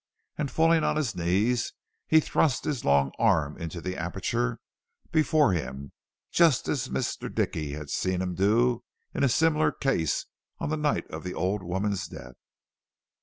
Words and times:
And 0.35 0.49
falling 0.49 0.83
on 0.83 0.95
his 0.95 1.15
knees 1.15 1.73
he 2.07 2.19
thrust 2.19 2.63
his 2.65 2.83
long 2.83 3.11
arm 3.19 3.55
into 3.59 3.79
the 3.79 3.95
aperture 3.95 4.59
before 5.11 5.53
him, 5.53 5.91
just 6.31 6.67
as 6.67 6.87
Mr. 6.89 7.31
Dickey 7.31 7.73
had 7.73 7.91
seen 7.91 8.19
him 8.19 8.33
do 8.33 8.83
in 9.13 9.23
a 9.23 9.29
similar 9.29 9.71
case 9.71 10.25
on 10.57 10.69
the 10.69 10.75
night 10.75 11.05
of 11.11 11.23
the 11.23 11.35
old 11.35 11.61
woman's 11.61 12.07
death. 12.07 12.33